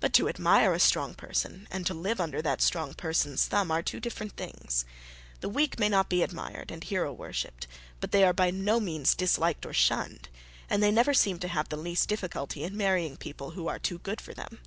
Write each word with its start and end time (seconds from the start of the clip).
But 0.00 0.12
to 0.14 0.28
admire 0.28 0.72
a 0.74 0.80
strong 0.80 1.14
person 1.14 1.68
and 1.70 1.86
to 1.86 1.94
live 1.94 2.20
under 2.20 2.42
that 2.42 2.60
strong 2.60 2.92
person's 2.92 3.46
thumb 3.46 3.70
are 3.70 3.84
two 3.84 4.00
different 4.00 4.32
things. 4.36 4.84
The 5.42 5.48
weak 5.48 5.78
may 5.78 5.88
not 5.88 6.08
be 6.08 6.24
admired 6.24 6.72
and 6.72 6.82
hero 6.82 7.12
worshipped; 7.12 7.68
but 8.00 8.10
they 8.10 8.24
are 8.24 8.32
by 8.32 8.50
no 8.50 8.80
means 8.80 9.14
disliked 9.14 9.64
or 9.64 9.72
shunned; 9.72 10.28
and 10.68 10.82
they 10.82 10.90
never 10.90 11.14
seem 11.14 11.38
to 11.38 11.46
have 11.46 11.68
the 11.68 11.76
least 11.76 12.08
difficulty 12.08 12.64
in 12.64 12.76
marrying 12.76 13.16
people 13.16 13.52
who 13.52 13.68
are 13.68 13.78
too 13.78 13.98
good 13.98 14.20
for 14.20 14.34
them. 14.34 14.58